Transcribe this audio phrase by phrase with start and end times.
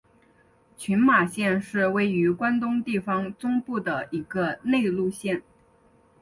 [0.77, 5.43] 群马县是位于关东地方中部的一个内陆县。